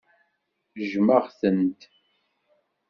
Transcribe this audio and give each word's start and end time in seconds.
Jjmeɣ-tent. 0.79 1.81